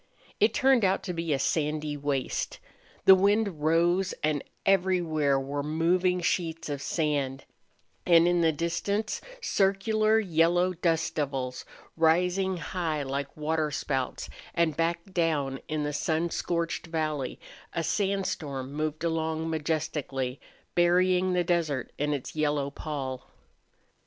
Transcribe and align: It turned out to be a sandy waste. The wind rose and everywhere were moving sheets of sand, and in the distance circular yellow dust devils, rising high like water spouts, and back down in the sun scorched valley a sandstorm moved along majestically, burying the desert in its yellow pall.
It 0.39 0.55
turned 0.55 0.83
out 0.83 1.03
to 1.03 1.13
be 1.13 1.31
a 1.31 1.37
sandy 1.37 1.95
waste. 1.95 2.59
The 3.05 3.13
wind 3.13 3.61
rose 3.61 4.15
and 4.23 4.43
everywhere 4.65 5.39
were 5.39 5.61
moving 5.61 6.21
sheets 6.21 6.69
of 6.69 6.81
sand, 6.81 7.45
and 8.03 8.27
in 8.27 8.41
the 8.41 8.51
distance 8.51 9.21
circular 9.41 10.19
yellow 10.19 10.73
dust 10.73 11.13
devils, 11.13 11.65
rising 11.95 12.57
high 12.57 13.03
like 13.03 13.37
water 13.37 13.69
spouts, 13.69 14.27
and 14.55 14.75
back 14.75 15.03
down 15.13 15.59
in 15.67 15.83
the 15.83 15.93
sun 15.93 16.31
scorched 16.31 16.87
valley 16.87 17.39
a 17.71 17.83
sandstorm 17.83 18.73
moved 18.73 19.03
along 19.03 19.51
majestically, 19.51 20.41
burying 20.73 21.33
the 21.33 21.43
desert 21.43 21.91
in 21.99 22.11
its 22.11 22.35
yellow 22.35 22.71
pall. 22.71 23.29